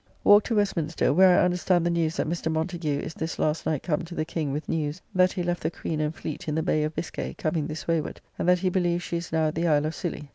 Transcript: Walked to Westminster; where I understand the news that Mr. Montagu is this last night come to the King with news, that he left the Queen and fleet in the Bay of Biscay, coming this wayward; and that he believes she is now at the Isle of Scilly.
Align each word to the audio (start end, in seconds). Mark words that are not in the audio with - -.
Walked 0.23 0.47
to 0.47 0.55
Westminster; 0.55 1.13
where 1.13 1.37
I 1.39 1.43
understand 1.45 1.85
the 1.85 1.91
news 1.91 2.17
that 2.17 2.27
Mr. 2.27 2.51
Montagu 2.51 3.01
is 3.03 3.13
this 3.13 3.37
last 3.37 3.67
night 3.67 3.83
come 3.83 4.01
to 4.05 4.15
the 4.15 4.25
King 4.25 4.51
with 4.51 4.67
news, 4.67 4.99
that 5.13 5.33
he 5.33 5.43
left 5.43 5.61
the 5.61 5.69
Queen 5.69 6.01
and 6.01 6.15
fleet 6.15 6.47
in 6.47 6.55
the 6.55 6.63
Bay 6.63 6.81
of 6.83 6.95
Biscay, 6.95 7.35
coming 7.35 7.67
this 7.67 7.87
wayward; 7.87 8.19
and 8.39 8.49
that 8.49 8.57
he 8.57 8.69
believes 8.69 9.03
she 9.03 9.17
is 9.17 9.31
now 9.31 9.49
at 9.49 9.53
the 9.53 9.67
Isle 9.67 9.85
of 9.85 9.93
Scilly. 9.93 10.29